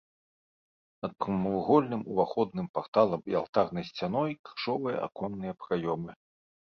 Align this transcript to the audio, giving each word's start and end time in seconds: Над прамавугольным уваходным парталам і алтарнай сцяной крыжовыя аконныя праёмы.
Над 1.05 1.11
прамавугольным 1.25 2.01
уваходным 2.13 2.67
парталам 2.77 3.21
і 3.33 3.37
алтарнай 3.43 3.83
сцяной 3.93 4.31
крыжовыя 4.51 4.97
аконныя 5.09 5.53
праёмы. 5.67 6.11